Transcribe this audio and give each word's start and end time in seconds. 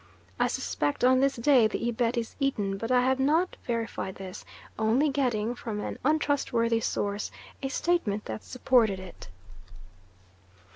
I 0.39 0.47
suspect 0.47 1.03
on 1.03 1.19
this 1.19 1.35
day 1.35 1.67
the 1.67 1.87
Ibet 1.89 2.17
is 2.17 2.35
eaten, 2.39 2.75
but 2.77 2.89
I 2.91 3.01
have 3.03 3.19
not 3.19 3.55
verified 3.67 4.15
this, 4.15 4.43
only 4.79 5.09
getting, 5.09 5.53
from 5.53 5.79
an 5.79 5.99
untrustworthy 6.03 6.79
source, 6.79 7.29
a 7.61 7.67
statement 7.69 8.25
that 8.25 8.43
supported 8.43 8.99
it. 8.99 9.29